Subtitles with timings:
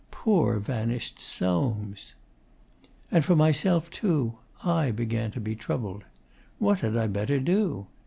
[0.09, 2.15] Poor vanished Soames!
[3.11, 6.05] And for myself, too, I began to be troubled.
[6.57, 7.85] What had I better do?